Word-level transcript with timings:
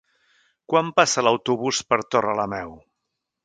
Quan 0.73 0.89
passa 1.01 1.25
l'autobús 1.27 1.85
per 1.93 2.01
Torrelameu? 2.17 2.77